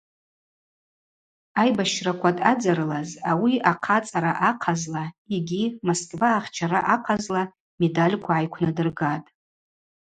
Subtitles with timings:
[1.61, 5.03] Айбащраква дъадзарылаз ауи Ахъацӏара ахъазла
[5.35, 7.43] йгьи Москва ахчара ахъазла
[7.79, 9.27] медальква гӏайквнадыргатӏ.